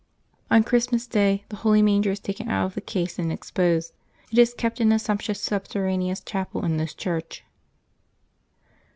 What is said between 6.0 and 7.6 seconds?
chapel in this church.